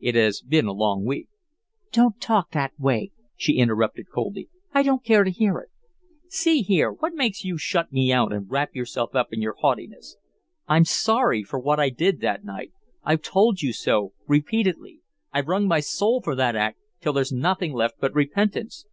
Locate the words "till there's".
17.00-17.30